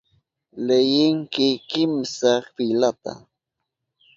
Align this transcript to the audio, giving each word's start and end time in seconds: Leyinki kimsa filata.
Leyinki 0.65 1.47
kimsa 1.69 2.31
filata. 2.53 3.13